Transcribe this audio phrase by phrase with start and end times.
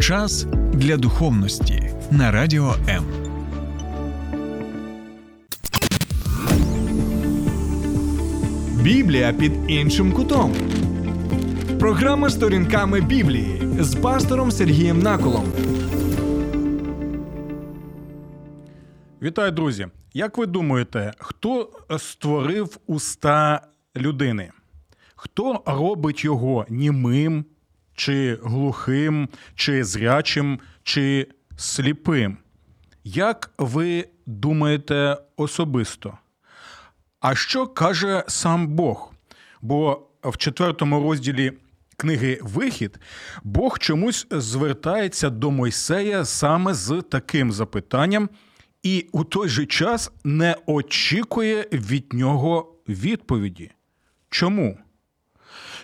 [0.00, 3.04] Час для духовності на радіо М.
[8.82, 10.54] Біблія під іншим кутом.
[11.78, 15.44] Програма сторінками Біблії з пастором Сергієм Наколом.
[19.22, 19.86] Вітаю, друзі!
[20.14, 23.60] Як ви думаєте, хто створив уста
[23.96, 24.50] людини?
[25.16, 27.44] Хто робить його німим,
[27.94, 32.36] чи глухим, чи зрячим, чи сліпим?
[33.04, 36.18] Як ви думаєте особисто?
[37.20, 39.12] А що каже сам Бог?
[39.62, 41.52] Бо в четвертому розділі
[41.96, 42.98] книги Вихід
[43.44, 48.28] Бог чомусь звертається до Мойсея саме з таким запитанням,
[48.82, 53.70] і у той же час не очікує від нього відповіді.
[54.30, 54.78] Чому?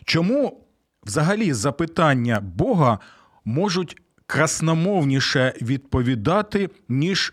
[0.04, 0.66] Чому
[1.06, 2.98] взагалі запитання Бога
[3.44, 7.32] можуть красномовніше відповідати, ніж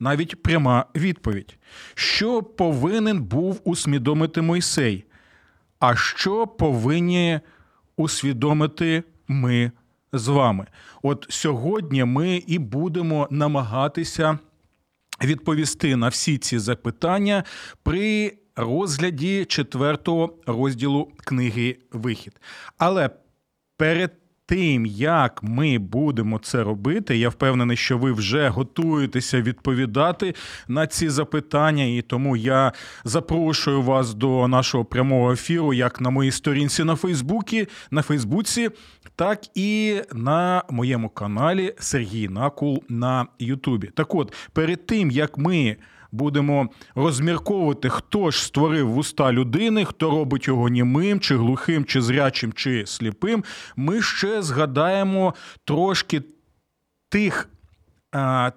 [0.00, 1.58] навіть пряма відповідь?
[1.94, 5.04] Що повинен був усвідомити Мойсей?
[5.78, 7.40] А що повинні
[7.96, 9.72] усвідомити ми
[10.12, 10.66] з вами?
[11.02, 14.38] От сьогодні ми і будемо намагатися
[15.24, 17.44] відповісти на всі ці запитання
[17.82, 22.40] при розгляді четвертого розділу книги Вихід.
[22.78, 23.10] Але
[23.76, 24.12] перед
[24.50, 30.34] тим, як ми будемо це робити, я впевнений, що ви вже готуєтеся відповідати
[30.68, 32.72] на ці запитання, і тому я
[33.04, 38.70] запрошую вас до нашого прямого ефіру, як на моїй сторінці на Фейсбуці, на Фейсбуці,
[39.16, 43.86] так і на моєму каналі Сергій Накул на Ютубі.
[43.86, 45.76] Так от, перед тим як ми
[46.12, 52.52] будемо розмірковувати, хто ж створив вуста людини, хто робить його німим, чи глухим, чи зрячим,
[52.52, 53.44] чи сліпим,
[53.76, 56.22] ми ще згадаємо трошки
[57.08, 57.48] тих.
[58.12, 58.50] А,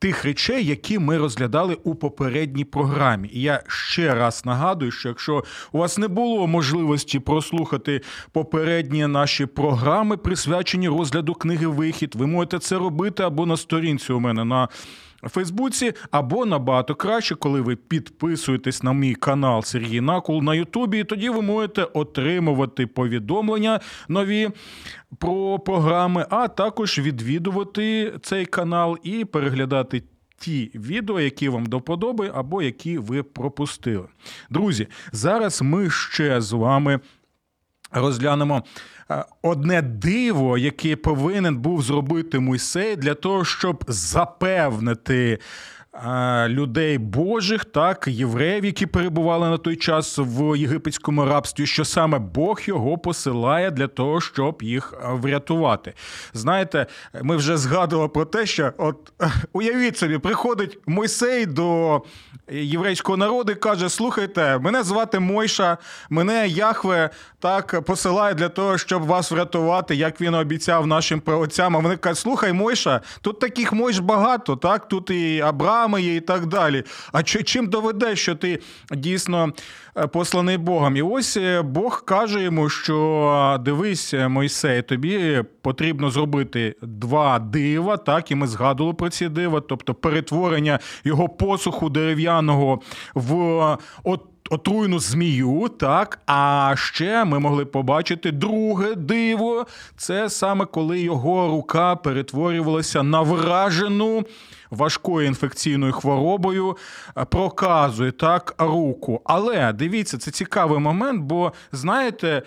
[0.00, 3.30] Тих речей, які ми розглядали у попередній програмі.
[3.32, 8.00] І я ще раз нагадую, що якщо у вас не було можливості прослухати
[8.32, 14.20] попередні наші програми, присвячені розгляду книги Вихід, ви можете це робити або на сторінці у
[14.20, 14.68] мене на
[15.22, 21.04] Фейсбуці, або набагато краще, коли ви підписуєтесь на мій канал Сергій Накул на Ютубі, і
[21.04, 24.50] тоді ви можете отримувати повідомлення нові
[25.18, 30.02] про програми, а також відвідувати цей канал і переглядати.
[30.40, 34.06] Ті відео, які вам до подоби, або які ви пропустили.
[34.50, 37.00] Друзі, зараз ми ще з вами
[37.90, 38.62] розглянемо
[39.10, 45.38] Е, одне диво, яке повинен був зробити Мойсей для того, щоб запевнити.
[45.94, 52.18] Е, людей Божих, так, євреїв, які перебували на той час в єгипетському рабстві, що саме
[52.18, 55.94] Бог його посилає для того, щоб їх е, врятувати.
[56.32, 56.86] Знаєте,
[57.22, 59.12] ми вже згадували про те, що от
[59.52, 62.02] уявіть собі, приходить Мойсей до
[62.50, 65.78] єврейського народу і каже: Слухайте, мене звати Мойша,
[66.10, 71.76] мене Яхве так посилає для того, щоб вас врятувати, як він обіцяв нашим праотцям.
[71.76, 75.40] А вони кажуть, слухай, Мойша, тут таких Мойш багато, так, тут і
[75.88, 76.84] Абрами є, і так далі.
[77.12, 78.58] А чим доведе, що ти
[78.90, 79.52] дійсно
[79.96, 80.96] е, посланий Богом?
[80.96, 88.30] І ось е, Бог каже йому, що дивись, Мойсей, тобі потрібно зробити два дива, так,
[88.30, 92.80] і ми згадували про ці дива, тобто перетворення його посуху дерев'яного
[93.14, 94.20] в от
[94.50, 96.20] отруйну змію, так.
[96.26, 99.66] А ще ми могли побачити друге диво.
[99.96, 104.24] Це саме коли його рука перетворювалася на вражену
[104.70, 106.76] важкою інфекційною хворобою,
[107.16, 109.20] е, проказує так руку.
[109.24, 112.42] Але дивіться, це цікавий момент, бо знаєте.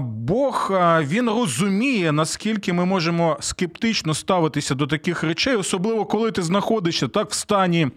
[0.00, 0.70] Бог
[1.00, 7.30] він розуміє, наскільки ми можемо скептично ставитися до таких речей, особливо коли ти знаходишся так
[7.30, 7.88] в стані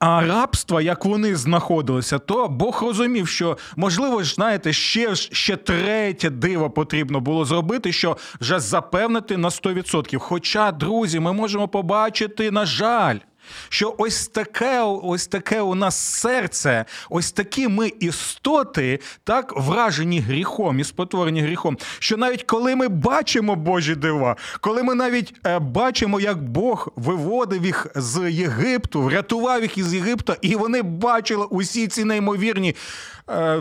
[0.00, 6.30] а рабства, як вони знаходилися, то Бог розумів, що можливо ж знаєте, ще ще третє
[6.30, 10.18] диво потрібно було зробити, що вже запевнити на 100%.
[10.18, 13.18] Хоча, друзі, ми можемо побачити, на жаль
[13.68, 20.80] що ось таке ось таке у нас серце, ось такі ми істоти, так вражені гріхом
[20.80, 21.78] і спотворені гріхом.
[21.98, 27.66] Що навіть коли ми бачимо Божі дива, коли ми навіть е, бачимо, як Бог виводив
[27.66, 32.74] їх з Єгипту, врятував їх із Єгипта, і вони бачили усі ці неймовірні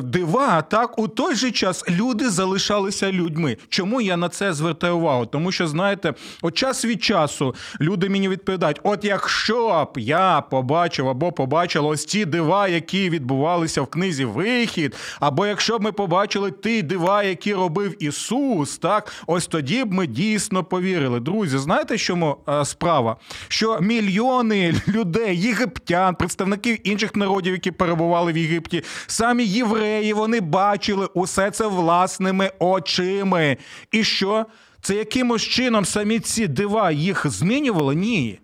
[0.03, 3.57] дива, так у той же час люди залишалися людьми.
[3.69, 5.25] Чому я на це звертаю увагу?
[5.25, 11.09] Тому що, знаєте, от час від часу люди мені відповідають: от якщо б я побачив
[11.09, 16.51] або побачила ось ті дива, які відбувалися в книзі Вихід, або якщо б ми побачили
[16.51, 21.19] ті дива, які робив Ісус, так ось тоді б ми дійсно повірили.
[21.19, 23.15] Друзі, знаєте, чому е, справа?
[23.47, 31.05] Що мільйони людей, єгиптян, представників інших народів, які перебували в Єгипті, самі євреї, вони бачили
[31.13, 33.55] усе це власними очима.
[33.91, 34.45] І що?
[34.81, 37.95] Це якимось чином самі ці дива їх змінювали?
[37.95, 38.39] Ні.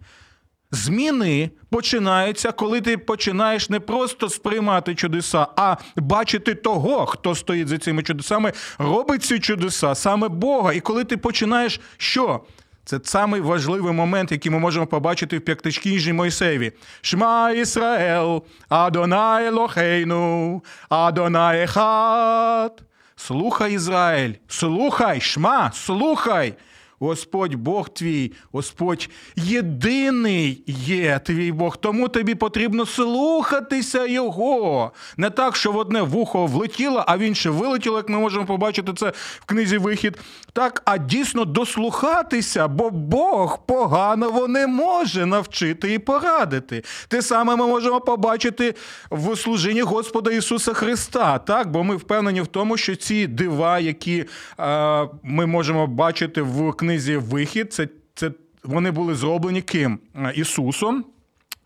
[0.72, 7.78] Зміни починаються, коли ти починаєш не просто сприймати чудеса, а бачити того, хто стоїть за
[7.78, 10.74] цими чудесами, робить ці чудеса, саме Бога.
[10.74, 12.42] І коли ти починаєш що?
[12.86, 16.72] Це самий важливий момент, який ми можемо побачити в п'ятикнижній Мойсеєві.
[17.02, 22.82] Шма Ісраел, Адонай Лохейну, Адонай Ехат.
[23.16, 26.54] Слухай Ізраїль, слухай, шма, слухай.
[27.00, 34.92] Господь Бог твій, Господь єдиний є твій Бог, тому тобі потрібно слухатися Його.
[35.18, 38.94] Не так, що в одне вухо влетіло, а в інше вилетіло, як ми можемо побачити
[38.94, 40.18] це в книзі Вихід.
[40.54, 46.84] Так, а дійсно дослухатися, бо Бог поганого не може навчити і порадити.
[47.08, 48.76] Те саме ми можемо побачити
[49.12, 51.38] в служінні Господа Ісуса Христа.
[51.38, 54.26] Так, бо ми впевнені в тому, що ці дива, які
[54.60, 58.32] е, ми можемо бачити в книзі книзі Вихід, це, це
[58.64, 60.00] вони були зроблені ким?
[60.16, 61.06] Е, Ісусом.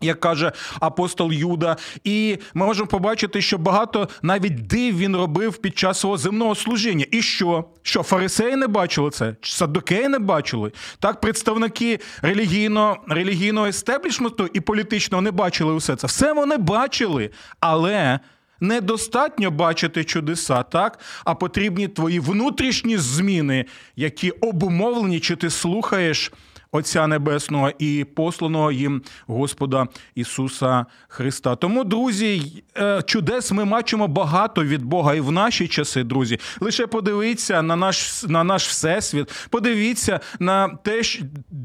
[0.02, 5.78] Як каже апостол Юда, і ми можемо побачити, що багато навіть див він робив під
[5.78, 7.06] час свого земного служіння.
[7.10, 7.64] І що?
[7.82, 9.36] Що фарисеї не бачили це?
[9.42, 10.72] Садокеї не бачили?
[10.98, 16.06] Так, представники релігійного релігійного естеблішменту і політичного не бачили усе це.
[16.06, 17.30] Все вони бачили,
[17.60, 18.20] але
[18.60, 20.98] недостатньо бачити чудеса, так?
[21.24, 23.64] А потрібні твої внутрішні зміни,
[23.96, 26.32] які обумовлені, чи ти слухаєш.
[26.72, 31.56] Отця Небесного і посланого їм Господа Ісуса Христа.
[31.56, 36.38] Тому, друзі, е, чудес ми бачимо багато від Бога і в наші часи, друзі.
[36.60, 41.02] Лише подивіться на наш на наш всесвіт, подивіться на те,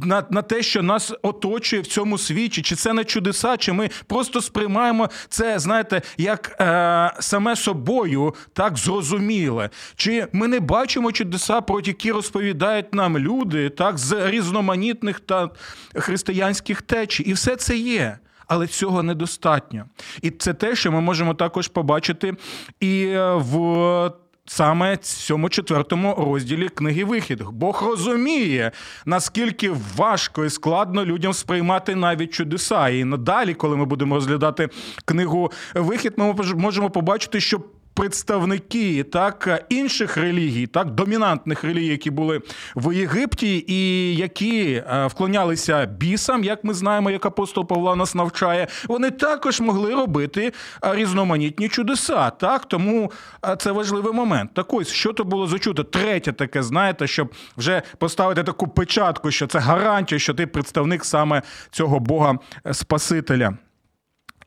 [0.04, 2.62] на, на те, що нас оточує в цьому світі.
[2.62, 8.78] Чи це не чудеса, чи ми просто сприймаємо це, знаєте, як е, саме собою так
[8.78, 9.70] зрозуміле.
[9.96, 15.50] Чи ми не бачимо чудеса, про які розповідають нам люди, так з різноманітних різноманітних та
[15.96, 17.24] християнських течій.
[17.24, 18.18] І все це є.
[18.48, 19.86] Але цього недостатньо.
[20.22, 22.34] І це те, що ми можемо також побачити
[22.80, 24.12] і е, в.
[24.48, 27.42] Саме цьому четвертому розділі книги Вихід.
[27.52, 28.72] Бог розуміє,
[29.06, 32.90] наскільки важко і складно людям сприймати навіть чудеса.
[32.90, 34.70] І надалі, коли ми будемо розглядати
[35.06, 37.62] книгу Вихід, ми можемо побачити, що
[37.96, 42.42] представники так інших релігій, так домінантних релігій, які були
[42.76, 48.68] в Єгипті, і які е, вклонялися бісам, як ми знаємо, як апостол Павла нас навчає,
[48.88, 50.54] вони також могли робити
[50.86, 52.30] е, різноманітні чудеса.
[52.30, 53.12] Так, тому
[53.48, 54.54] е, це важливий момент.
[54.54, 55.84] Так ось що то було за чудо?
[55.84, 61.42] Третє таке, знаєте, щоб вже поставити таку печатку, що це гарантія, що ти представник саме
[61.72, 62.40] цього Бога
[62.72, 63.58] Спасителя.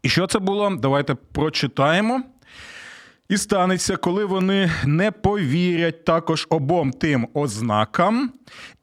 [0.03, 0.77] І що це було?
[0.81, 2.23] Давайте прочитаємо.
[3.29, 8.33] І станеться, коли вони не повірять також обом тим ознакам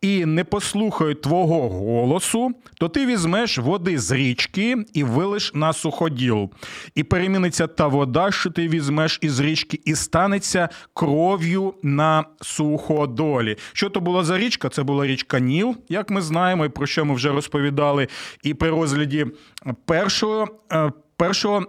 [0.02, 6.50] і не послухають твого голосу, то ти візьмеш води з річки і вилиш на суходіл,
[6.96, 13.58] і переміниться та вода, що ти візьмеш із річки, і станеться кров'ю на суходолі.
[13.74, 14.70] Що то була за річка?
[14.70, 18.08] Це була річка Ніл, як ми знаємо, і про що ми вже розповідали.
[18.44, 19.26] І при розгляді
[19.86, 20.48] першого.
[20.72, 21.66] Е, першого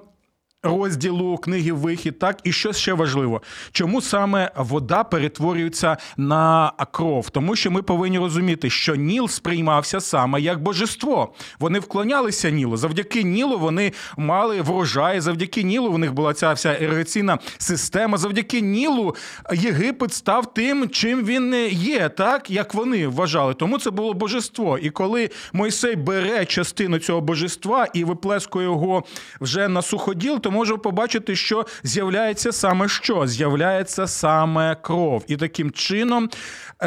[0.66, 3.42] розділу книги Вихід, так і що ще важливо,
[3.72, 7.30] чому саме вода перетворюється на кров?
[7.30, 11.32] Тому що ми повинні розуміти, що Ніл сприймався саме як божество.
[11.58, 12.76] Вони вклонялися Нілу.
[12.76, 18.18] Завдяки Нілу вони мали врожай, завдяки Нілу у них була ця вся іригаційна система.
[18.18, 19.14] Завдяки Нілу
[19.52, 23.54] Єгипет став тим, чим він є, так як вони вважали.
[23.54, 24.78] Тому це було божество.
[24.78, 29.04] І коли Мойсей бере частину цього божества і виплескує його
[29.40, 33.26] вже на суходіл, тому можемо побачити, що з'являється саме що?
[33.26, 35.24] З'являється саме кров.
[35.26, 36.30] І таким чином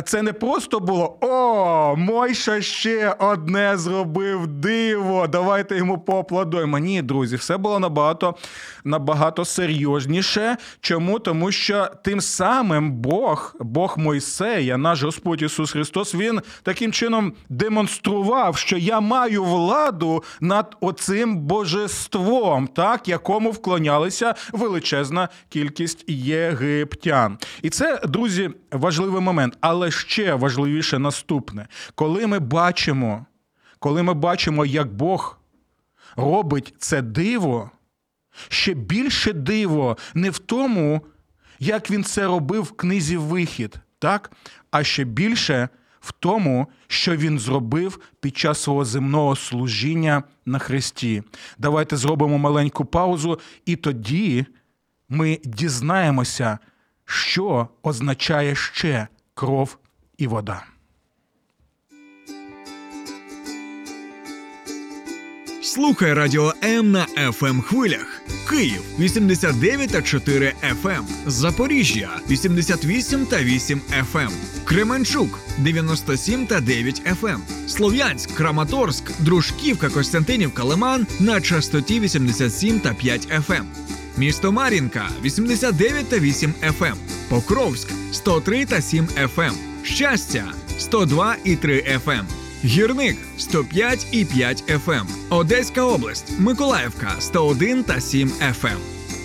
[0.05, 5.27] це не просто було о, Мойша ще одне зробив диво.
[5.27, 6.77] Давайте йому поаплодуємо.
[6.77, 8.35] Ні, друзі, все було набагато
[8.83, 10.57] набагато серйозніше.
[10.81, 11.19] Чому?
[11.19, 18.57] Тому що тим самим Бог, Бог Мойсея, наш Господь Ісус Христос, Він таким чином демонстрував,
[18.57, 27.37] що я маю владу над оцим божеством, так, якому вклонялися величезна кількість єгиптян.
[27.61, 29.57] І це, друзі, важливий момент.
[29.61, 33.25] Але ще важливіше наступне, коли ми бачимо,
[33.79, 35.39] коли ми бачимо, як Бог
[36.15, 37.71] робить це диво,
[38.49, 41.01] ще більше диво не в тому,
[41.59, 44.31] як він це робив в книзі Вихід, так?
[44.71, 45.69] а ще більше
[45.99, 51.23] в тому, що він зробив під час свого земного служіння на Христі.
[51.57, 54.45] Давайте зробимо маленьку паузу, і тоді
[55.09, 56.59] ми дізнаємося,
[57.05, 59.07] що означає ще
[59.39, 59.77] кров
[60.17, 60.63] і вода.
[65.61, 68.21] Слухай радіо М на fm ем хвилях.
[68.49, 70.53] Київ 89 та 4
[70.83, 70.97] FM.
[70.97, 71.05] Ем.
[71.25, 73.81] Запоріжжя 88 та 8
[74.13, 74.19] FM.
[74.19, 74.31] Ем.
[74.63, 77.39] Кременчук 97 та 9 FM.
[77.67, 83.63] Слов'янськ, Краматорськ, Дружківка, Костянтинівка, Лиман на частоті 87 та 5 FM.
[84.19, 86.95] Місто Мар'їнка 89 та 8 FM.
[87.29, 89.53] Покровськ 103 та 7 FM.
[89.83, 90.45] Щастя
[90.77, 92.23] 102 і 3 FM.
[92.65, 94.91] Гірник 105 і 5 FM.
[94.99, 95.07] Ем.
[95.29, 98.67] Одеська область, Миколаївка 101 та 7 FM.
[98.67, 98.77] Ем.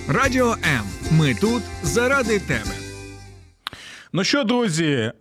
[0.09, 0.85] Радіо М.
[1.11, 2.75] Ми тут заради тебе.
[4.13, 5.13] Ну що, друзі?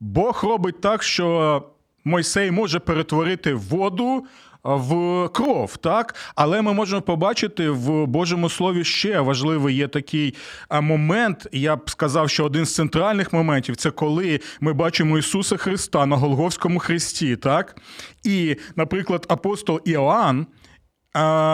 [0.00, 1.62] Бог робить так, що
[2.04, 4.26] Мойсей може перетворити воду
[4.64, 10.34] в кров, так але ми можемо побачити в Божому слові ще важливий є такий
[10.70, 11.46] момент.
[11.52, 16.16] Я б сказав, що один з центральних моментів це коли ми бачимо Ісуса Христа на
[16.16, 17.76] Голговському хресті, так
[18.24, 20.46] і, наприклад, апостол Іоанн.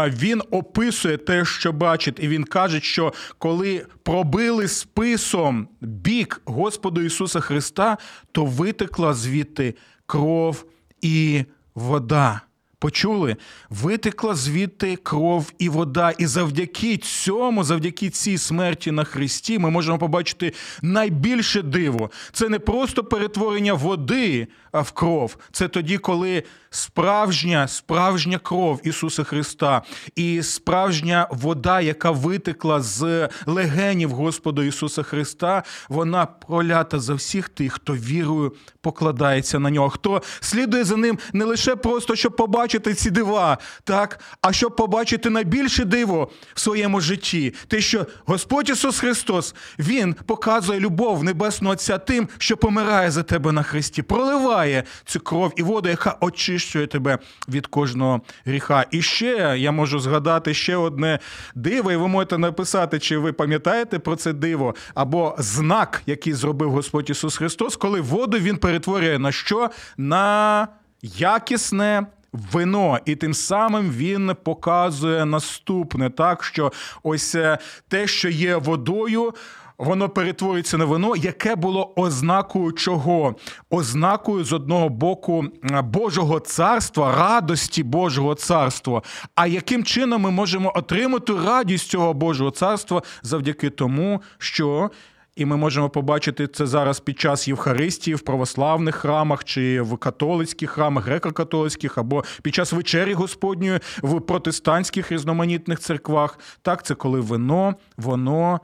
[0.09, 7.41] Він описує те, що бачить, і він каже, що коли пробили списом бік Господу Ісуса
[7.41, 7.99] Христа,
[8.33, 9.75] то витекла звідти
[10.07, 10.65] кров
[11.01, 11.45] і
[11.75, 12.41] вода.
[12.85, 13.37] Почули?
[13.71, 16.11] Витекла звідти кров і вода.
[16.11, 22.11] І завдяки цьому, завдяки цій смерті на Христі, ми можемо побачити найбільше диво.
[22.33, 25.37] Це не просто перетворення води в кров.
[25.53, 29.83] Це тоді, коли справжня, справжня кров Ісуса Христа
[30.17, 37.73] і справжня вода, яка витекла з легенів Господа Ісуса Христа, вона пролята за всіх тих,
[37.73, 43.11] хто вірою покладається на нього, хто слідує за ним не лише просто щоб побачити ці
[43.11, 47.55] дива, так, а щоб побачити найбільше диво в своєму житті.
[47.69, 53.53] Те, що Господь Ісус Христос Він показує любов Небесного Отця тим, що помирає за тебе
[53.53, 58.87] на Христі, проливає цю кров і воду, яка очищує тебе від кожного гріха.
[58.91, 61.19] І ще я можу згадати ще одне
[61.55, 66.71] диво, і ви можете написати, чи ви пам'ятаєте про це диво, або знак, який зробив
[66.71, 69.71] Господь Ісус Христос, коли воду Він перетворює на що?
[69.97, 70.69] На
[71.03, 72.07] якісне.
[72.53, 76.73] Вино, і тим самим він показує наступне, так що
[77.03, 79.35] ось е, те, що є водою,
[79.79, 83.35] воно перетворюється на вино, яке було ознакою чого?
[83.71, 85.45] Ознакою з одного боку
[85.85, 89.03] Божого царства, радості Божого царства.
[89.35, 94.91] А яким чином ми можемо отримати радість цього Божого царства завдяки тому, що
[95.37, 100.71] і ми можемо побачити це зараз під час Євхаристії в православних храмах чи в католицьких
[100.71, 106.39] храмах, греко-католицьких, або під час вечері Господньої в протестантських різноманітних церквах.
[106.63, 108.61] Так, це коли вино, воно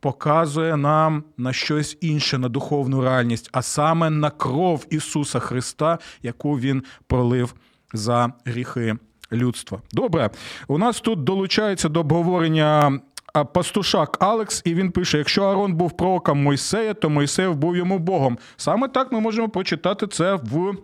[0.00, 6.58] показує нам на щось інше, на духовну реальність, а саме на кров Ісуса Христа, яку
[6.58, 7.54] Він пролив
[7.92, 8.96] за гріхи
[9.32, 9.82] людства.
[9.92, 10.30] Добре,
[10.68, 13.00] у нас тут долучається до обговорення
[13.42, 18.38] пастушак Алекс, і він пише: якщо Арон був пророком Мойсея, то Мойсеєв був йому Богом.
[18.56, 20.76] Саме так ми можемо прочитати це в.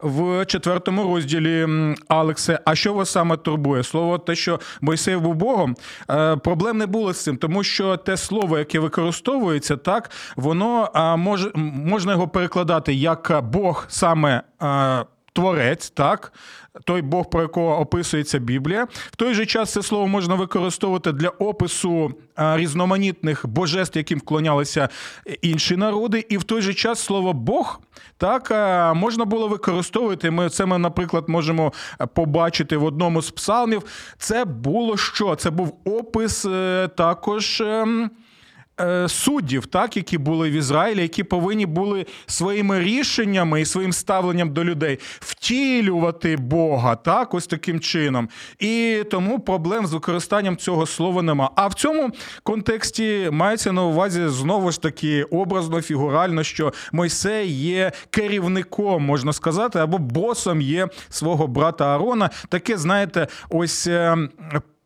[0.00, 1.66] В четвертому розділі
[2.08, 3.82] Алексе, а що вас саме турбує?
[3.82, 5.76] Слово те, що Мойсей був Богом,
[6.10, 11.50] е, проблем не було з цим, тому що те слово, яке використовується, так воно може
[11.54, 14.42] можна його перекладати як Бог саме
[15.36, 16.32] творець, так
[16.84, 18.84] той Бог, про якого описується Біблія.
[18.92, 24.88] В той же час це слово можна використовувати для опису різноманітних божеств, яким вклонялися
[25.42, 27.80] інші народи, і в той же час слово Бог
[28.18, 28.50] так
[28.96, 30.30] можна було використовувати.
[30.30, 31.72] Ми це ми, наприклад, можемо
[32.14, 33.82] побачити в одному з псалмів.
[34.18, 35.34] Це було що?
[35.34, 37.62] Це був опис е, також.
[38.80, 44.52] Е, суддів, так, які були в Ізраїлі, які повинні були своїми рішеннями і своїм ставленням
[44.52, 48.28] до людей втілювати Бога, так, ось таким чином.
[48.58, 51.50] І тому проблем з використанням цього слова нема.
[51.54, 52.10] А в цьому
[52.42, 59.78] контексті мається на увазі знову ж таки образно, фігурально, що Мойсей є керівником, можна сказати,
[59.78, 62.30] або босом є свого брата Арона.
[62.48, 63.88] Таке, знаєте, ось.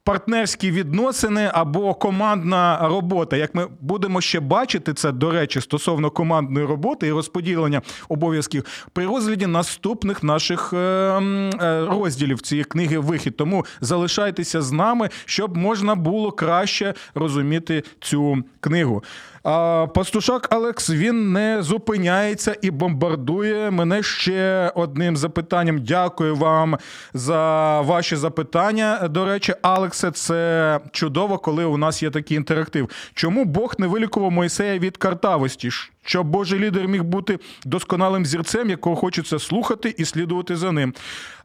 [0.05, 3.37] Партнерські відносини або командна робота.
[3.37, 9.07] Як ми будемо ще бачити це, до речі, стосовно командної роботи і розподілення обов'язків при
[9.07, 13.37] розгляді наступних наших е, е, розділів цієї книги Вихід.
[13.37, 19.03] Тому залишайтеся з нами, щоб можна було краще розуміти цю книгу.
[19.43, 25.79] А Пастушак Алекс він не зупиняється і бомбардує мене ще одним запитанням.
[25.85, 26.79] Дякую вам
[27.15, 29.09] за ваші запитання.
[29.09, 32.91] До речі, Алексе, це чудово, коли у нас є такий інтерактив.
[33.15, 35.69] Чому Бог не вилікував Мойсея від картавості?
[36.05, 40.95] Щоб Божий лідер міг бути досконалим зірцем, якого хочеться слухати і слідувати за ним.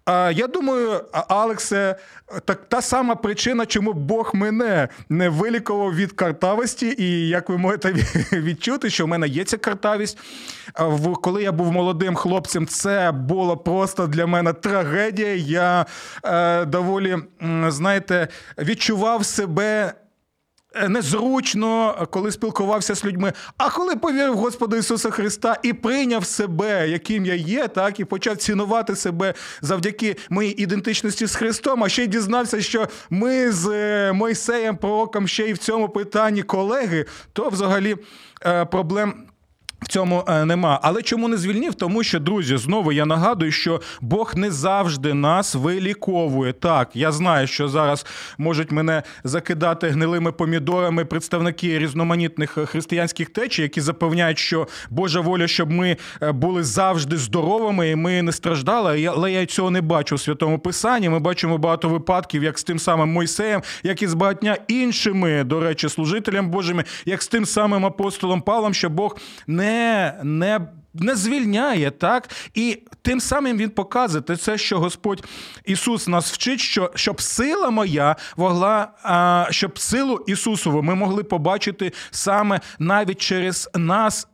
[0.08, 1.96] Я думаю, Алексе,
[2.46, 7.94] так та сама причина, чому Бог мене не вилікував від картавості, і як ви можете
[8.32, 10.18] відчути, що в мене є ця картавість.
[11.22, 15.36] Коли я був молодим хлопцем, це було просто для мене трагедія.
[15.36, 15.86] Я
[16.24, 17.18] е, доволі,
[17.68, 19.94] знаєте, відчував себе.
[20.76, 23.34] Е, незручно, коли спілкувався з людьми.
[23.58, 28.06] А коли повірив в Господа Ісуса Христа і прийняв себе, яким я є, так і
[28.06, 33.68] почав цінувати себе завдяки моїй ідентичності з Христом, а ще й дізнався, що ми з
[33.68, 37.96] е, Мойсеєм, пророком ще й в цьому питанні колеги, то взагалі
[38.46, 39.14] е, проблем.
[39.86, 40.80] В цьому е, нема.
[40.84, 41.74] Але чому не звільнив?
[41.74, 46.54] Тому що, друзі, знову я нагадую, що Бог не завжди нас виліковує.
[46.54, 48.06] Так, я знаю, що зараз
[48.38, 55.72] можуть мене закидати гнилими помідорами представники різноманітних християнських течій, які запевняють, що Божа воля, щоб
[55.72, 59.06] ми е, були завжди здоровими і ми не страждали.
[59.06, 61.10] Але я цього не бачу у святому писанні.
[61.10, 65.60] Ми бачимо багато випадків, як з тим самим Мойсеєм, як і з багатьма іншими, до
[65.60, 69.75] речі, служителям Божими, як з тим самим апостолом Павлом, що Бог не
[70.24, 70.68] не
[71.00, 72.30] не звільняє, так?
[72.54, 75.24] І тим самим він показує це, що Господь
[75.66, 78.88] Ісус нас вчить, що щоб сила моя могла,
[79.52, 84.28] щоб силу Ісусову ми могли побачити саме навіть через нас.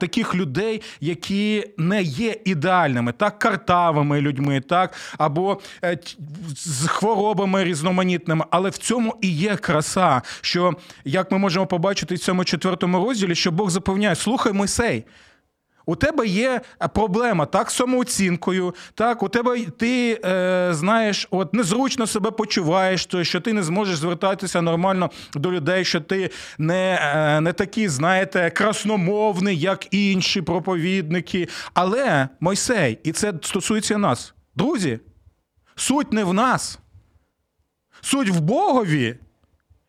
[0.00, 5.98] Таких людей, які не є ідеальними, так картавими людьми, так або е,
[6.56, 10.22] з хворобами різноманітними, але в цьому і є краса.
[10.40, 10.74] Що
[11.04, 15.04] як ми можемо побачити в цьому четвертому розділі, що Бог запевняє: слухай, Мойсей,
[15.88, 21.54] у тебе є е, проблема так з самооцінкою, так у тебе ти е, знаєш, от
[21.54, 27.40] незручно себе почуваєш, що ти не зможеш звертатися нормально до людей, що ти не, е,
[27.40, 31.48] не такий, знаєте, красномовний, як інші проповідники.
[31.74, 35.00] Але Мойсей, і це стосується нас, друзі,
[35.76, 36.78] суть не в нас,
[38.00, 39.16] суть в Богові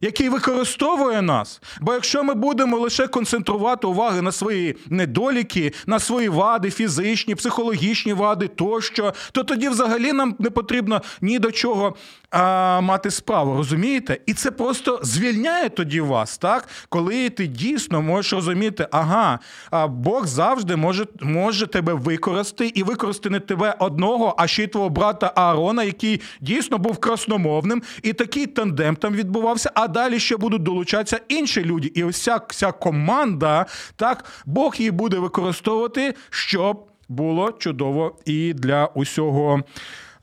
[0.01, 1.61] який використовує нас.
[1.81, 8.13] Бо якщо ми будемо лише концентрувати увагу на свої недоліки, на свої вади, фізичні, психологічні
[8.13, 11.95] вади тощо, то тоді взагалі нам не потрібно ні до чого
[12.31, 14.19] а, мати справу, розумієте?
[14.25, 16.67] І це просто звільняє тоді вас, так?
[16.89, 19.39] Коли ти дійсно можеш розуміти, ага,
[19.87, 24.89] Бог завжди може може тебе використати і використати не тебе одного, а ще й твого
[24.89, 29.71] брата Аарона, який дійсно був красномовним, і такий тандем там відбувався.
[29.73, 31.91] А далі ще будуть долучатися інші люди.
[31.95, 38.85] І ось ця, ця команда, так, Бог її буде використовувати, щоб було чудово і для
[38.85, 39.61] усього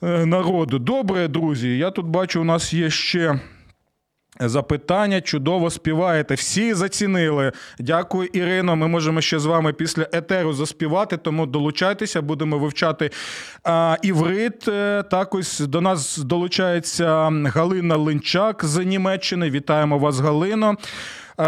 [0.03, 0.79] е, народу.
[0.79, 1.79] Добре, друзі.
[1.79, 3.41] Я тут бачу, у нас є ще.
[4.41, 6.35] Запитання чудово співаєте.
[6.35, 7.53] Всі зацінили.
[7.79, 8.77] Дякую, Ірино.
[8.77, 13.11] Ми можемо ще з вами після етеру заспівати, тому долучайтеся, будемо вивчати
[13.65, 14.69] а, іврит.
[14.69, 19.51] Е, так ось до нас долучається Галина Линчак з Німеччини.
[19.51, 20.77] Вітаємо вас, Галино.
[21.41, 21.45] Е,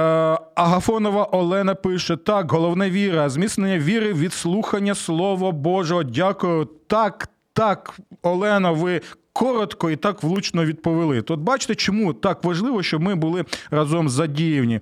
[0.55, 6.03] Агафонова Олена пише: так, головне віра, зміцнення віри від слухання Слова Божого.
[6.03, 6.69] Дякую.
[6.87, 9.01] Так, так, Олена, ви
[9.39, 11.23] коротко і так влучно відповіли.
[11.23, 14.81] Тут бачите, чому так важливо, щоб ми були разом задіяні.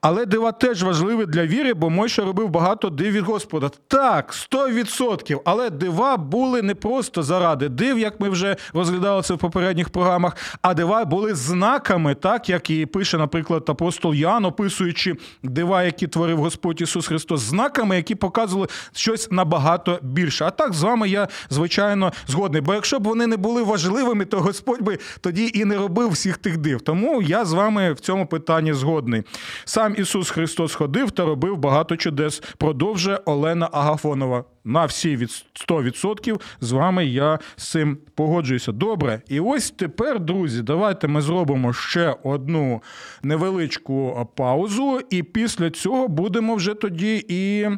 [0.00, 3.70] Але дива теж важливі для віри, бо Мойша робив багато див від Господа.
[3.88, 5.40] Так, 100%.
[5.44, 10.36] Але дива були не просто заради див, як ми вже розглядали це в попередніх програмах,
[10.62, 16.38] а дива були знаками, так як і пише, наприклад, апостол Ян, описуючи дива, які творив
[16.38, 20.44] Господь Ісус Христос, знаками, які показували щось набагато більше.
[20.44, 22.60] А так з вами я звичайно згодний.
[22.60, 26.10] Бо якщо б вони не були важливі, можливими, то Господь би тоді і не робив
[26.10, 26.80] всіх тих див.
[26.80, 29.22] Тому я з вами в цьому питанні згодний.
[29.64, 32.42] Сам Ісус Христос ходив та робив багато чудес.
[32.58, 34.44] Продовжує Олена Агафонова.
[34.64, 35.28] На всі від
[35.68, 38.72] 100% з вами я з цим погоджуюся.
[38.72, 42.82] Добре, і ось тепер, друзі, давайте ми зробимо ще одну
[43.22, 47.68] невеличку паузу, і після цього будемо вже тоді і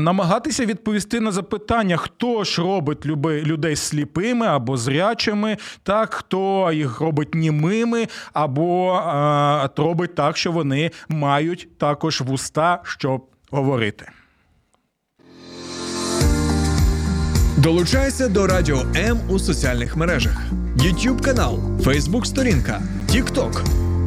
[0.00, 7.34] намагатися відповісти на запитання, хто ж робить людей сліпими або зрячими, так, хто їх робить
[7.34, 14.08] німими, або а, робить так, що вони мають також вуста, щоб говорити.
[17.56, 20.42] Долучайся до Радіо М у соціальних мережах:
[20.76, 23.64] YouTube канал, Facebook сторінка, TikTok,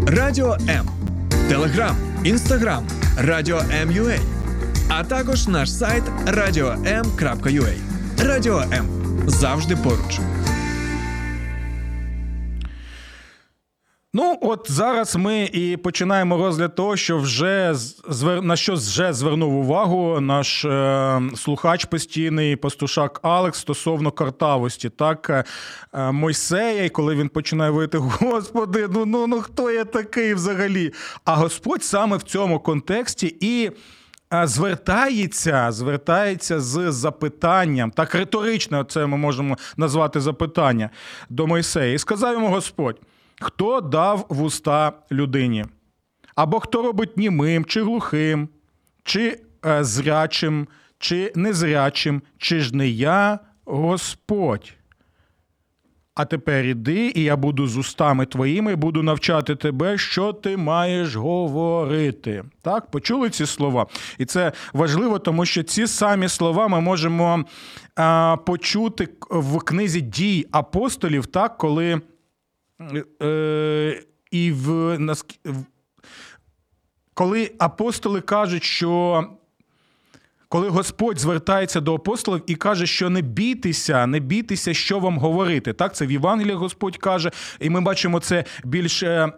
[0.07, 0.89] Радіо М,
[1.49, 2.87] Телеграм, Інстаграм,
[3.17, 4.38] Радіо М.Ua
[4.89, 7.73] а також наш сайт radio.m.ua.
[8.17, 8.85] Радіо М
[9.27, 10.19] завжди поруч.
[14.13, 17.75] Ну, от зараз ми і починаємо розгляд того, що вже
[18.41, 25.43] на що вже звернув увагу наш е, слухач постійний пастушак Алекс стосовно картавості, так е,
[25.93, 30.93] е Мойсея, і коли він починає вийти, Господи, ну ну ну хто я такий взагалі?
[31.25, 33.71] А Господь саме в цьому контексті і
[34.31, 40.89] звертається звертається з запитанням, так риторично це ми можемо назвати запитання
[41.29, 41.93] до Мойсея.
[41.93, 43.01] І сказав йому Господь:
[43.41, 45.65] хто дав вуста людині?
[46.35, 48.49] Або хто робить німим, чи глухим,
[49.03, 50.67] чи е, зрячим,
[50.99, 54.73] чи незрячим, чи ж не я Господь?
[56.15, 61.15] А тепер іди, і я буду з устами твоїми, буду навчати тебе, що ти маєш
[61.15, 62.43] говорити.
[62.61, 63.87] Так, почули ці слова?
[64.17, 67.45] І це важливо, тому що ці самі слова ми можемо
[67.95, 72.01] а, почути в книзі дій апостолів, так, коли
[73.21, 74.97] е, і в,
[77.13, 79.23] коли апостоли кажуть, що
[80.49, 85.73] коли Господь звертається до апостолів і каже, що не бійтеся, не бійтеся, що вам говорити.
[85.73, 89.33] Так, це в Євангелії Господь каже, і ми бачимо це більше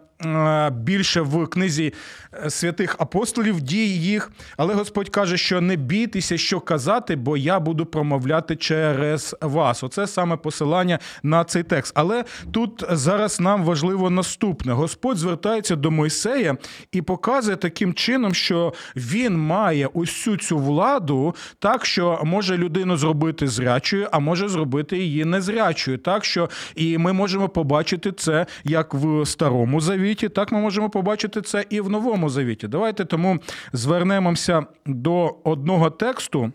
[0.72, 1.94] більше в книзі
[2.34, 4.30] е, святих апостолів дій їх.
[4.56, 9.82] Але Господь каже, що не бійтеся, що казати, бо я буду промовляти через вас.
[9.82, 11.92] Оце саме посилання на цей текст.
[11.96, 16.56] Але тут зараз нам важливо наступне: Господь звертається до Мойсея
[16.92, 23.48] і показує таким чином, що він має усю цю владу, так що може людину зробити
[23.48, 25.98] зрячою, а може зробити її незрячою.
[25.98, 30.90] Так що і ми можемо побачити це як в старому завіті завіті, так ми можемо
[30.90, 32.68] побачити це і в новому завіті.
[32.68, 33.38] Давайте тому
[33.72, 36.52] звернемося до одного тексту.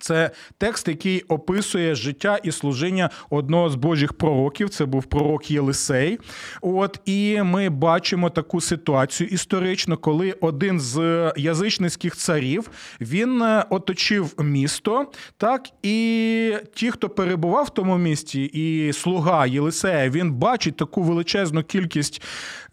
[0.00, 4.68] Це текст, який описує життя і служіння одного з божих пророків.
[4.68, 6.18] Це був пророк Єлисей.
[6.60, 14.34] От і ми бачимо таку ситуацію історично, коли один з язичницьких царів він е, оточив
[14.38, 21.02] місто, так і ті, хто перебував в тому місті, і слуга Єлисея, він бачить таку
[21.02, 22.22] величезну кількість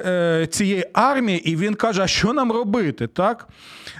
[0.02, 3.08] е, цієї армії, і він каже: а що нам робити?
[3.08, 3.48] Так,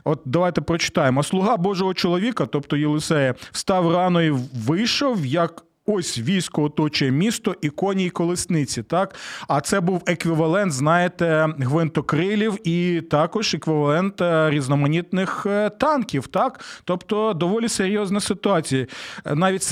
[0.04, 1.24] от давайте прочитаємо.
[1.24, 4.30] Слуга Божого чоловіка, тобто Єлисей це встав рано і
[4.68, 5.64] вийшов як.
[5.86, 8.84] Ось військо оточує місто і коні і колесниці.
[8.84, 9.16] Так,
[9.48, 16.28] а це був еквівалент, знаєте, гвинтокрилів і також еквівалент е, різноманітних е, танків.
[16.28, 18.88] Так, тобто доволі серйозна ситуація,
[19.26, 19.64] навіть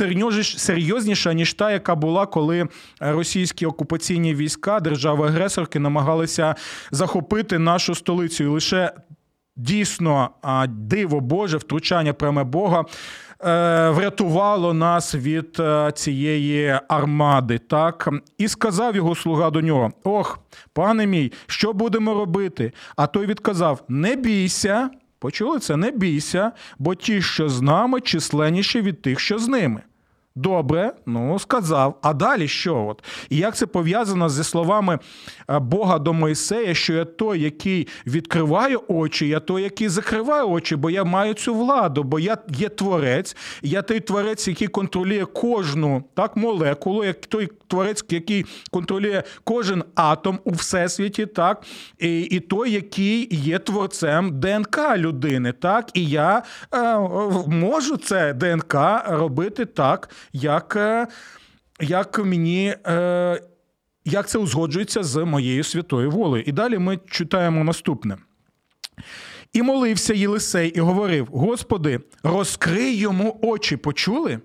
[0.41, 2.67] серйозніша ніж та, яка була, коли
[2.99, 6.56] російські окупаційні війська держави-агресорки намагалися
[6.91, 8.43] захопити нашу столицю.
[8.43, 8.91] І лише
[9.60, 10.30] дійсно
[10.67, 12.86] диво Боже, втручання пряме Бога.
[13.45, 20.39] Е, врятувало нас від е, цієї армади, так і сказав його слуга до нього: Ох,
[20.73, 22.71] пане мій, що будемо робити?
[22.95, 28.82] А той відказав: Не бійся, почули це, не бійся, бо ті, що з нами, численніші
[28.82, 29.82] від тих, що з ними.
[30.36, 31.98] Добре, ну сказав.
[32.02, 32.86] А далі що?
[32.86, 33.04] От?
[33.30, 35.00] І як це пов'язано зі словами
[35.50, 40.76] е, Бога до Мойсея, що я той, який відкриває очі, я той, який закриває очі,
[40.76, 46.04] бо я маю цю владу, бо я є творець, я той творець, який контролює кожну
[46.13, 51.63] так, молекулу, як той творець, який контролює кожен атом у всесвіті, так,
[52.00, 55.52] і і той, який є творцем ДНК людини.
[55.52, 57.00] так, І я е,
[57.48, 58.76] можу це ДНК
[59.08, 61.08] робити так як е,
[61.79, 62.75] як мені.
[62.88, 63.41] Е,
[64.05, 66.43] як це узгоджується з моєю святою волею?
[66.47, 68.17] І далі ми читаємо наступне.
[69.53, 74.39] І молився Єлисей і говорив: Господи, розкрий йому очі, почули?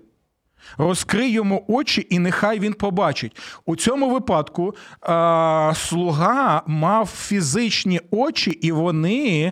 [0.77, 3.37] Розкрий йому очі, і нехай він побачить.
[3.65, 9.51] У цьому випадку а, слуга мав фізичні очі, і вони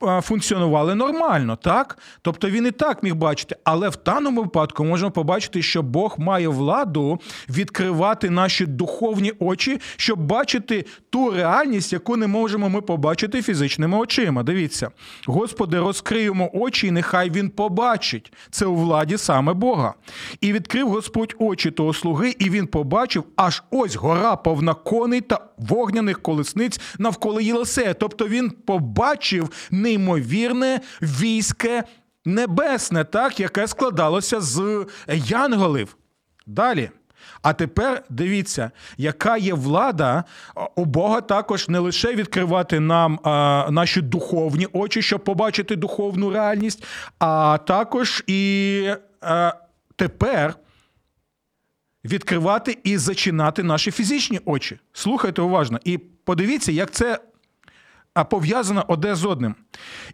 [0.00, 1.98] функціонували нормально, так?
[2.22, 3.56] Тобто він і так міг бачити.
[3.64, 10.20] Але в даному випадку можемо побачити, що Бог має владу відкривати наші духовні очі, щоб
[10.20, 14.42] бачити ту реальність, яку не можемо ми побачити фізичними очима.
[14.42, 14.90] Дивіться,
[15.26, 18.32] Господи, розкриємо очі, і нехай він побачить.
[18.50, 19.94] Це у владі саме Бога.
[20.40, 25.40] І відкрив Господь очі того слуги, і він побачив, аж ось гора повна коней та
[25.58, 27.94] вогняних колесниць навколо Єлисея.
[27.94, 29.50] Тобто він побачив
[29.88, 31.84] неймовірне війське
[32.24, 35.96] небесне, так, яке складалося з янголів.
[36.46, 36.90] Далі.
[37.42, 40.24] А тепер дивіться, яка є влада
[40.76, 46.84] у Бога також не лише відкривати нам а, наші духовні очі, щоб побачити духовну реальність,
[47.18, 49.52] а також і а,
[49.96, 50.54] тепер
[52.04, 54.78] відкривати і зачинати наші фізичні очі.
[54.92, 57.18] Слухайте уважно, і подивіться, як це
[58.18, 59.54] а пов'язано одне з одним.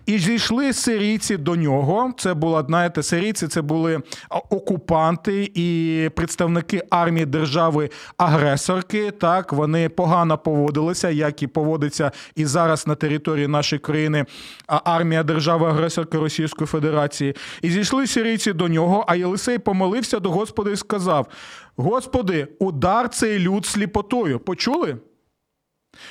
[0.06, 2.12] І зійшли сирійці до нього.
[2.18, 4.02] Це була, знаєте, сирійці це були
[4.50, 9.10] окупанти і представники армії держави-агресорки.
[9.10, 14.24] Так, вони погано поводилися, як і поводиться і зараз на території нашої країни
[14.66, 17.34] армія держави-агресорки Російської Федерації.
[17.62, 21.26] І зійшли сирійці до нього, а Єлисей помолився до Господа і сказав:
[21.76, 24.38] Господи, удар цей люд сліпотою.
[24.40, 24.96] Почули?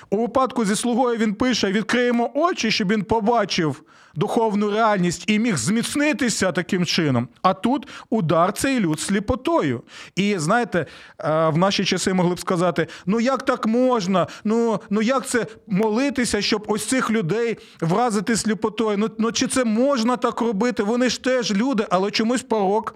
[0.10, 3.84] У випадку зі слугою він пише: відкриємо очі, щоб він побачив
[4.16, 7.28] духовну реальність і міг зміцнитися таким чином.
[7.42, 9.82] А тут удар цей люд сліпотою.
[10.16, 10.86] І знаєте,
[11.20, 14.28] е, в наші часи могли б сказати: ну як так можна?
[14.44, 18.98] Ну ну як це молитися, щоб ось цих людей вразити сліпотою?
[18.98, 20.84] Ну, ну чи це можна так робити?
[20.84, 22.96] Вони ж теж люди, але чомусь порок.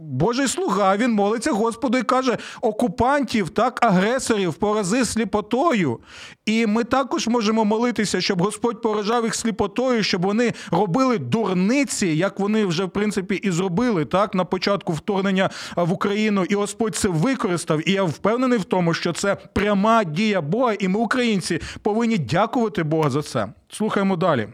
[0.00, 6.00] Божий слуга, він молиться Господу і каже: окупантів, так, агресорів, порази сліпотою.
[6.46, 12.40] І ми також можемо молитися, щоб Господь поражав їх сліпотою, щоб вони робили дурниці, як
[12.40, 16.44] вони вже в принципі і зробили так на початку вторгнення в Україну.
[16.44, 17.88] І Господь це використав.
[17.88, 22.82] І я впевнений в тому, що це пряма дія Бога, і ми, українці, повинні дякувати
[22.82, 23.48] Бога за це.
[23.68, 24.48] Слухаємо далі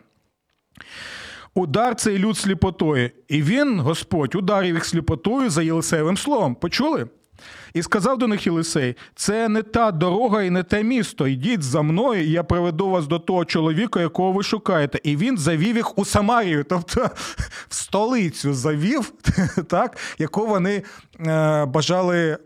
[1.58, 3.10] удар цей люд сліпотою.
[3.28, 6.54] І він, Господь, ударив їх сліпотою за Єлисеєвим словом.
[6.54, 7.06] Почули?
[7.74, 11.26] І сказав до них Єлисей: це не та дорога і не те місто.
[11.26, 15.00] Йдіть за мною, і я приведу вас до того чоловіка, якого ви шукаєте.
[15.02, 17.10] І він завів їх у Самарію, тобто
[17.68, 19.12] в столицю завів,
[19.68, 20.82] так, яку вони
[21.20, 22.38] е, бажали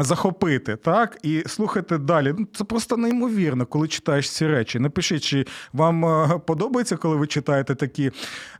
[0.00, 0.76] захопити.
[0.76, 1.18] так?
[1.22, 2.34] І слухайте далі.
[2.38, 4.78] Ну, Це просто неймовірно, коли читаєш ці речі.
[4.78, 8.10] Напишіть, чи вам е, подобається, коли ви читаєте такі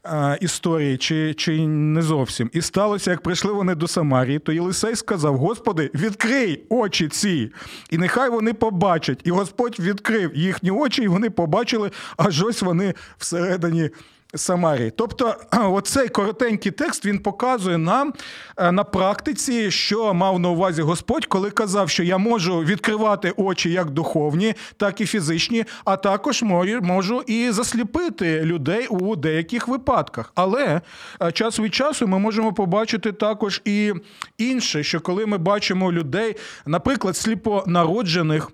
[0.05, 2.51] е, історії, чи, чи не зовсім.
[2.53, 7.53] І сталося, як прийшли вони до Самарії, то Єлисей сказав: Господи, відкрий очі ці,
[7.91, 9.21] і нехай вони побачать.
[9.25, 13.91] І Господь відкрив їхні очі, і вони побачили, аж ось вони всередині.
[14.35, 14.93] Самарії.
[14.97, 18.13] Тобто, оцей коротенький текст він показує нам
[18.57, 23.71] е, на практиці, що мав на увазі Господь, коли казав, що я можу відкривати очі
[23.71, 26.43] як духовні, так і фізичні, а також
[26.83, 30.33] можу і засліпити людей у деяких випадках.
[30.35, 30.81] Але
[31.23, 33.93] е, час від часу ми можемо побачити також і
[34.39, 36.37] інше, що коли ми бачимо людей,
[36.67, 38.51] наприклад, сліпонароджених.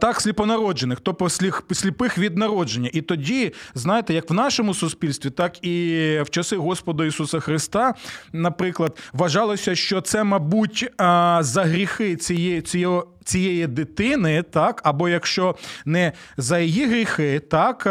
[0.00, 1.28] Так, сліпонароджених, тобто
[1.72, 2.90] сліпих від народження.
[2.92, 7.94] І тоді, знаєте, як в нашому суспільстві, так і в часи Господа Ісуса Христа,
[8.32, 10.90] наприклад, вважалося, що це, мабуть,
[11.40, 13.00] за гріхи цієї цієї.
[13.24, 17.88] Цієї дитини, так, або якщо не за її гріхи, так,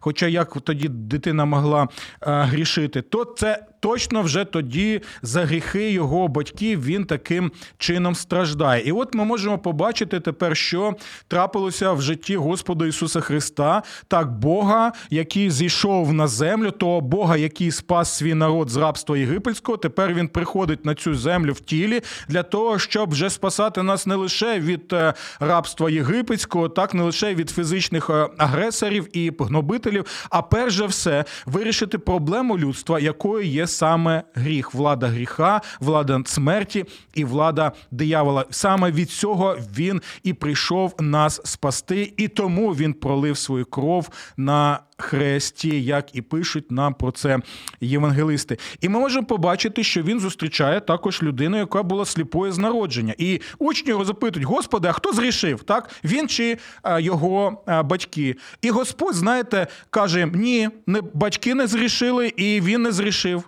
[0.00, 1.88] хоча як тоді дитина могла
[2.20, 8.82] грішити, то це точно вже тоді за гріхи його батьків він таким чином страждає.
[8.82, 10.94] І от ми можемо побачити тепер, що
[11.28, 17.70] трапилося в житті Господа Ісуса Христа, так Бога, який зійшов на землю, того Бога, який
[17.70, 19.78] спас свій народ з рабства єгипетського.
[19.78, 24.14] Тепер він приходить на цю землю в тілі для того, щоб вже спасати нас не
[24.14, 30.42] лише від е, рабства єгипетського, так не лише від фізичних е, агресорів і гнобителів, а
[30.42, 37.24] перш за все вирішити проблему людства, якою є саме гріх, влада гріха, влада смерті і
[37.24, 38.44] влада диявола.
[38.50, 44.80] Саме від цього він і прийшов нас спасти, і тому він пролив свою кров на
[45.02, 47.38] хресті, як і пишуть нам про це
[47.80, 48.58] євангелисти.
[48.80, 53.14] І ми можемо побачити, що він зустрічає також людину, яка була сліпою з народження.
[53.18, 55.62] І учні його запитують: Господи, а хто зрішив?
[55.62, 55.90] Так?
[56.04, 56.58] Він чи
[56.98, 58.36] його батьки?
[58.62, 63.42] І Господь, знаєте, каже: ні, не батьки не зрішили, і він не зрішив.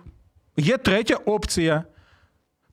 [0.57, 1.83] Є третя опція.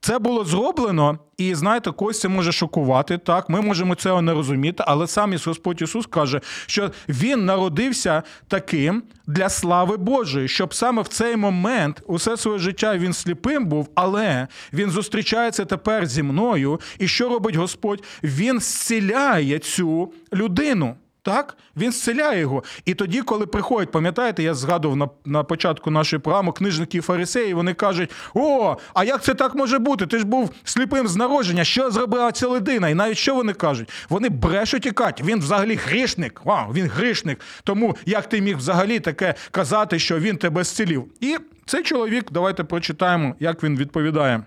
[0.04, 3.18] Це було зроблено, і знаєте, когось це може шокувати.
[3.18, 9.02] Так, ми можемо цього не розуміти, але сам Господь Ісус каже, що Він народився таким
[9.26, 14.48] для слави Божої, щоб саме в цей момент усе своє життя він сліпим був, але
[14.72, 16.80] він зустрічається тепер зі мною.
[16.98, 18.04] І що робить Господь?
[18.22, 20.96] Він зціляє цю людину.
[21.24, 22.64] Так, він зціляє його.
[22.84, 27.54] І тоді, коли приходять, пам'ятаєте, я згадував на на початку нашої програми книжники і фарисеї,
[27.54, 30.06] вони кажуть: О, а як це так може бути?
[30.06, 32.88] Ти ж був сліпим з народження, що зробила ця людина?
[32.88, 33.90] І навіть що вони кажуть?
[34.08, 36.40] Вони брешуть і кажуть, він взагалі грішник.
[36.44, 37.40] Вау, він грішник.
[37.64, 41.04] Тому як ти міг взагалі таке казати, що він тебе зцілів?
[41.20, 44.42] І цей чоловік, давайте прочитаємо, як він відповідає.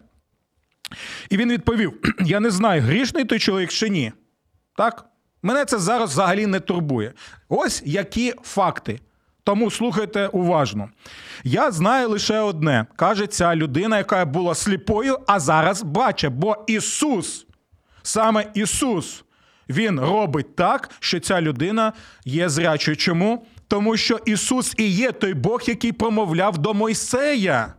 [1.29, 4.11] І він відповів: Я не знаю, грішний той чоловік чи ні.
[4.77, 5.05] Так?
[5.45, 7.13] Мене це зараз взагалі не турбує.
[7.49, 8.99] Ось які факти.
[9.43, 10.89] Тому слухайте уважно.
[11.43, 17.47] Я знаю лише одне: каже ця людина, яка була сліпою, а зараз бачить, бо Ісус,
[18.03, 19.23] саме Ісус,
[19.69, 21.93] Він робить так, що ця людина
[22.25, 22.97] є зрячою.
[22.97, 23.45] Чому?
[23.67, 27.73] Тому що Ісус і є той Бог, який промовляв до Мойсея.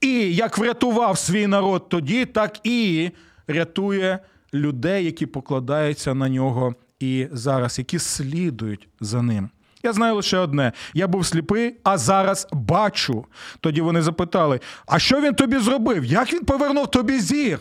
[0.00, 3.10] І як врятував свій народ тоді, так і
[3.46, 4.18] рятує
[4.54, 9.50] людей, які покладаються на нього і зараз, які слідують за ним.
[9.82, 13.24] Я знаю лише одне: я був сліпий, а зараз бачу.
[13.60, 16.04] Тоді вони запитали: а що він тобі зробив?
[16.04, 17.58] Як він повернув тобі зір?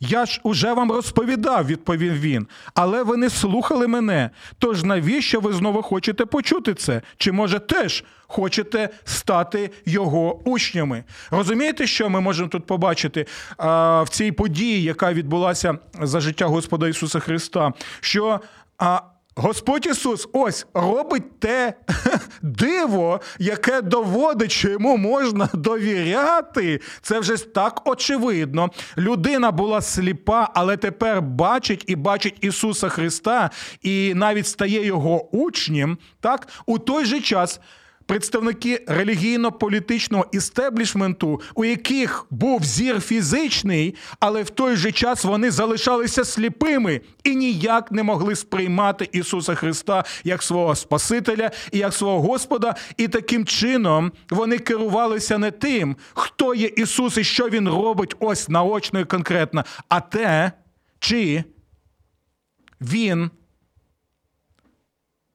[0.00, 4.30] Я ж уже вам розповідав, відповів він, але ви не слухали мене.
[4.58, 7.02] Тож навіщо ви знову хочете почути це?
[7.16, 11.04] Чи може теж хочете стати його учнями?
[11.30, 16.88] Розумієте, що ми можемо тут побачити а, в цій події, яка відбулася за життя Господа
[16.88, 17.72] Ісуса Христа?
[18.00, 18.40] Що
[18.78, 19.00] а,
[19.40, 21.74] Господь Ісус ось робить те
[22.42, 26.80] диво, яке доводить, що йому можна довіряти.
[27.02, 28.70] Це вже так очевидно.
[28.98, 33.50] Людина була сліпа, але тепер бачить і бачить Ісуса Христа,
[33.82, 35.98] і навіть стає його учнем.
[36.20, 37.60] Так, у той же час
[38.10, 46.24] представники релігійно-політичного істеблішменту, у яких був зір фізичний, але в той же час вони залишалися
[46.24, 52.74] сліпими і ніяк не могли сприймати Ісуса Христа як свого Спасителя і як свого Господа.
[52.96, 58.48] І таким чином вони керувалися не тим, хто є Ісус і що Він робить ось
[58.48, 60.52] наочно і конкретно, а те,
[60.98, 61.44] чи
[62.80, 63.30] Він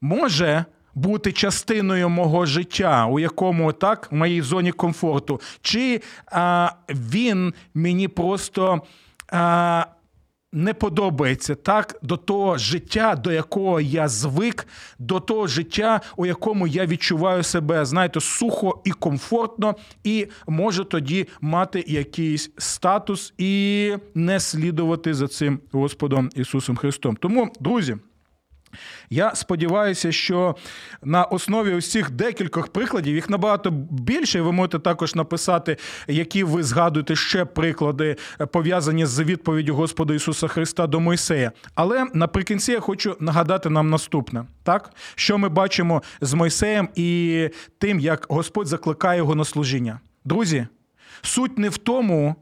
[0.02, 7.54] може бути частиною мого життя, у якому так, в моїй зоні комфорту, чи а, він
[7.74, 8.82] мені просто.
[9.32, 9.86] А,
[10.56, 14.68] не подобається так до того життя, до якого я звик,
[15.00, 21.28] до того життя, у якому я відчуваю себе, знаєте, сухо і комфортно, і можу тоді
[21.42, 27.16] мати якийсь статус і не слідувати за цим Господом Ісусом Христом.
[27.16, 27.98] Тому, друзі.
[29.10, 30.56] Я сподіваюся, що
[31.04, 34.42] на основі усіх декількох прикладів їх набагато більше.
[34.42, 38.16] Ви можете також написати, які ви згадуєте ще приклади,
[38.52, 41.52] пов'язані з відповіддю Господа Ісуса Христа до Мойсея.
[41.76, 48.00] Але наприкінці я хочу нагадати нам наступне: так, що ми бачимо з Мойсеєм і тим,
[48.00, 50.00] як Господь закликає його на служіння.
[50.26, 50.68] Друзі,
[51.22, 52.36] суть не в тому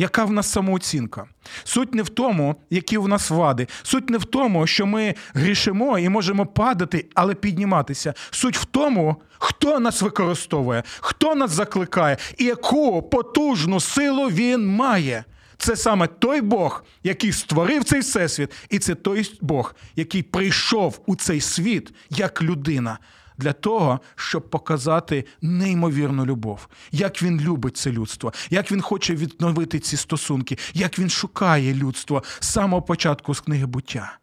[0.00, 1.24] яка в нас самооцінка.
[1.64, 3.66] Суть не в тому, які в нас вади.
[3.82, 8.14] Суть не в тому, що ми грішимо і можемо падати, але підніматися.
[8.30, 15.24] Суть в тому, хто нас використовує, хто нас закликає і яку потужну силу він має.
[15.58, 21.16] Це саме той Бог, який створив цей всесвіт, і це той Бог, який прийшов у
[21.16, 22.98] цей світ як людина
[23.40, 29.78] для того, щоб показати неймовірну любов, як він любить це людство, як він хоче відновити
[29.78, 34.18] ці стосунки, як він шукає людство з самого початку з книги буття,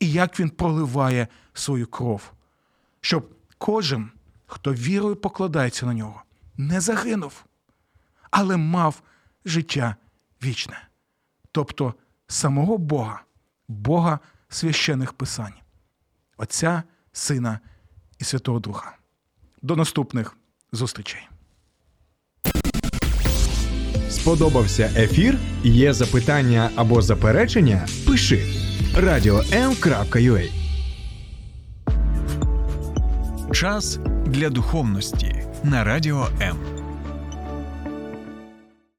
[0.00, 2.32] і як він проливає свою кров,
[3.00, 4.10] щоб кожен,
[4.46, 6.22] хто вірою покладається на нього,
[6.56, 7.44] не загинув,
[8.30, 9.02] але мав
[9.44, 9.96] життя
[10.42, 10.88] вічне,
[11.52, 11.94] тобто
[12.26, 13.22] самого Бога,
[13.68, 15.54] Бога священих писань,
[16.36, 16.82] Отця,
[17.12, 17.60] Сина
[18.18, 18.96] і Святого Духа.
[19.62, 20.36] До наступних
[20.72, 21.20] зустрічей.
[24.10, 25.38] Сподобався ефір?
[25.64, 27.88] Є запитання або заперечення?
[28.06, 28.36] Пиши
[28.94, 30.50] radio.m.ua
[33.52, 36.77] Час для духовності на радіо М.